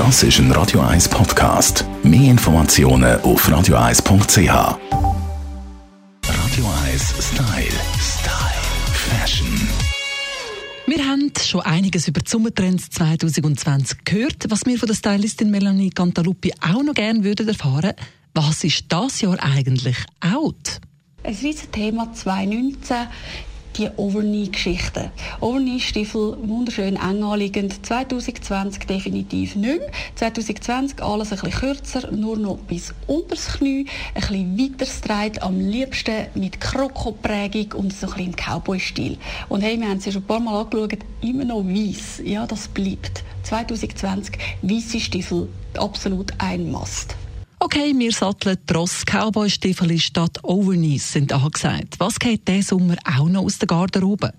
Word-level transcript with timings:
Das 0.00 0.22
ist 0.22 0.38
ein 0.38 0.50
Radio 0.52 0.80
1 0.80 1.10
Podcast. 1.10 1.84
Mehr 2.02 2.30
Informationen 2.30 3.20
auf 3.20 3.46
radio1.ch. 3.46 4.38
Radio 4.48 4.78
1 6.86 7.14
Style. 7.20 7.78
Style. 8.00 8.62
Fashion. 8.94 9.68
Wir 10.86 11.06
haben 11.06 11.30
schon 11.38 11.60
einiges 11.60 12.08
über 12.08 12.20
die 12.20 12.30
Sommertrends 12.30 12.88
2020 12.88 14.02
gehört. 14.06 14.46
Was 14.48 14.64
wir 14.64 14.78
von 14.78 14.86
der 14.86 14.94
Stylistin 14.94 15.50
Melanie 15.50 15.90
Cantaluppi 15.90 16.54
auch 16.62 16.82
noch 16.82 16.94
gerne 16.94 17.22
würden 17.22 17.48
erfahren, 17.48 17.92
was 18.32 18.64
ist 18.64 18.86
das 18.88 19.20
Jahr 19.20 19.36
eigentlich 19.38 19.98
out? 20.22 20.80
Ein 21.24 21.34
riesiges 21.34 21.70
Thema 21.72 22.10
2019 22.10 22.96
die 23.80 23.88
Overknee-Geschichte. 23.96 25.10
Overknee-Stiefel, 25.40 26.36
wunderschön 26.42 26.96
eng 26.96 27.22
anliegend. 27.22 27.84
2020 27.86 28.86
definitiv 28.86 29.56
nicht 29.56 29.78
mehr. 29.78 29.90
2020 30.16 31.02
alles 31.02 31.32
ein 31.32 31.38
bisschen 31.38 31.60
kürzer, 31.60 32.12
nur 32.12 32.36
noch 32.36 32.58
bis 32.58 32.92
unter 33.06 33.36
das 33.36 33.54
Knie, 33.54 33.86
ein 34.14 34.20
bisschen 34.20 34.58
weiter 34.58 34.86
streit, 34.86 35.42
am 35.42 35.58
liebsten 35.58 36.26
mit 36.34 36.60
Krokoprägung 36.60 37.72
und 37.80 37.92
so 37.94 38.06
ein 38.08 38.12
bisschen 38.12 38.32
im 38.32 38.36
Cowboy-Stil. 38.36 39.16
Und 39.48 39.62
hey, 39.62 39.80
wir 39.80 39.88
haben 39.88 40.00
sie 40.00 40.12
schon 40.12 40.22
ein 40.22 40.26
paar 40.26 40.40
Mal 40.40 40.60
angeschaut, 40.60 40.98
immer 41.22 41.46
noch 41.46 41.64
weiß. 41.64 42.22
Ja, 42.24 42.46
das 42.46 42.68
bleibt. 42.68 43.24
2020 43.44 44.36
weiße 44.60 45.00
Stiefel, 45.00 45.48
absolut 45.78 46.34
ein 46.38 46.70
Must. 46.70 47.16
Okay, 47.62 47.92
wir 47.94 48.10
satteln 48.10 48.56
Tross 48.66 49.04
Cowboy-Stiefel 49.04 49.98
statt 49.98 50.42
Overknees 50.42 51.12
sind 51.12 51.30
angesagt. 51.30 51.96
Was 51.98 52.18
geht 52.18 52.48
diesen 52.48 52.62
Sommer 52.62 52.96
auch 53.04 53.28
noch 53.28 53.42
aus 53.42 53.58
der 53.58 53.68
Garderobe? 53.68 54.32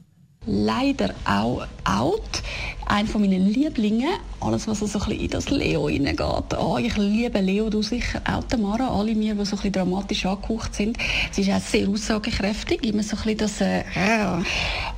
Leider 0.47 1.13
auch 1.23 1.67
out. 1.83 2.41
Ein 2.87 3.05
von 3.05 3.21
meinen 3.21 3.45
Lieblingen, 3.53 4.09
alles 4.39 4.67
was 4.67 4.79
so 4.79 4.85
ein 4.85 4.91
bisschen 4.91 5.19
in 5.19 5.29
das 5.29 5.51
Leo 5.51 5.87
hineingeht. 5.87 6.57
Oh, 6.59 6.79
ich 6.79 6.97
liebe 6.97 7.39
Leo, 7.41 7.69
du 7.69 7.83
sicher 7.83 8.23
auch 8.27 8.43
Tamara, 8.45 8.87
alle 8.87 9.13
mir, 9.13 9.35
die 9.35 9.45
so 9.45 9.51
ein 9.51 9.57
bisschen 9.57 9.71
dramatisch 9.73 10.25
angehaucht 10.25 10.73
sind. 10.73 10.97
Sie 11.29 11.41
ist 11.41 11.51
auch 11.51 11.61
sehr 11.61 11.87
aussagekräftig, 11.87 12.83
immer 12.83 13.03
so 13.03 13.17
ein 13.17 13.35
bisschen 13.35 13.37
das 13.37 13.61
äh, 13.61 13.83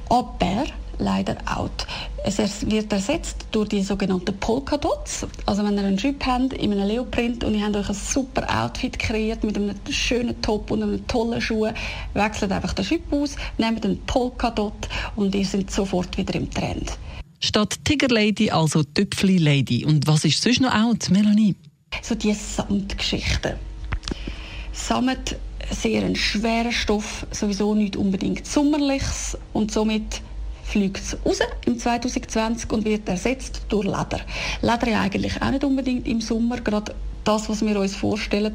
aber 0.08 0.64
leider 1.04 1.38
out. 1.46 1.86
Es 2.26 2.38
wird 2.70 2.92
ersetzt 2.92 3.46
durch 3.52 3.70
die 3.70 3.82
sogenannten 3.82 4.38
Polka 4.40 4.78
Dots. 4.78 5.28
Also 5.46 5.64
wenn 5.64 5.78
ihr 5.78 5.84
einen 5.84 5.98
Jeep 5.98 6.26
habt 6.26 6.54
in 6.54 6.72
einem 6.72 6.88
Leoprint 6.88 7.44
und 7.44 7.54
ihr 7.54 7.66
habt 7.66 7.76
euch 7.76 7.90
ein 7.90 7.96
super 7.96 8.48
Outfit 8.64 8.98
kreiert 8.98 9.44
mit 9.44 9.58
einem 9.58 9.76
schönen 9.90 10.42
Top 10.42 10.72
und 10.72 10.82
einem 10.82 11.06
tollen 11.08 11.42
Schuh, 11.42 11.68
wechselt 12.14 12.52
einfach 12.52 12.74
den 12.74 12.86
Jeep 12.86 13.12
aus, 13.12 13.36
nehmt 13.58 13.86
einen 13.86 14.00
Polka 14.06 14.52
Dot 14.52 14.88
und 15.16 15.36
ihr 15.36 15.46
seid 15.46 15.70
sofort 15.70 16.18
wieder 16.18 16.36
im 16.36 16.50
Trend. 16.50 16.98
Statt 17.40 17.78
Tiger 17.84 18.08
Lady 18.08 18.50
also 18.50 18.84
Tüpfli 18.84 19.38
Lady. 19.38 19.84
Und 19.84 20.08
was 20.08 20.24
ist 20.24 20.42
sonst 20.42 20.62
noch 20.62 20.74
out, 20.74 21.10
Melanie? 21.10 21.56
So 22.02 22.16
die 22.16 22.34
Samtgeschichten. 22.34 23.56
Samt 24.72 25.36
sehr 25.70 26.04
ein 26.04 26.16
schwerer 26.16 26.72
Stoff, 26.72 27.26
sowieso 27.32 27.76
nicht 27.76 27.96
unbedingt 27.96 28.46
sommerliches 28.46 29.38
und 29.54 29.72
somit 29.72 30.22
fliegt 30.64 30.98
es 30.98 31.18
raus 31.26 31.40
im 31.66 31.78
2020 31.78 32.72
und 32.72 32.86
wird 32.86 33.08
ersetzt 33.08 33.62
durch 33.70 33.86
Leder. 33.86 34.22
Leder 34.62 34.88
ja 34.90 35.02
eigentlich 35.02 35.42
auch 35.42 35.52
nicht 35.52 35.64
unbedingt 35.64 36.08
im 36.08 36.22
Sommer, 36.22 36.62
gerade 36.62 36.96
das, 37.24 37.50
was 37.50 37.62
wir 37.66 37.80
uns 37.80 37.96
vorstellen. 37.96 38.54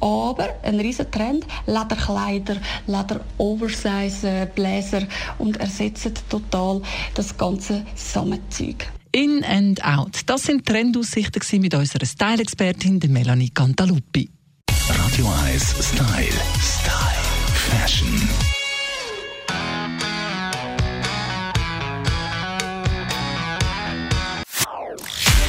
Aber 0.00 0.48
ein 0.62 0.80
riesen 0.80 1.10
Trend, 1.10 1.46
Lederkleider, 1.66 2.56
Leder-Oversize, 2.86 4.50
Bläser 4.54 5.02
und 5.38 5.58
ersetzen 5.58 6.14
total 6.28 6.82
das 7.14 7.36
ganze 7.36 7.84
Sammetzeug. 7.94 8.88
In 9.12 9.42
and 9.44 9.82
out. 9.84 10.20
Das 10.26 10.42
sind 10.42 10.66
Trendaussichten 10.66 11.60
mit 11.60 11.74
unserer 11.74 12.04
Style-Expertin 12.04 13.00
Melanie 13.08 13.50
Cantaluppi. 13.50 14.30
Radio 14.88 15.26
1 15.44 15.62
Style. 15.80 16.40
Style. 16.60 17.18
Fashion. 17.70 18.57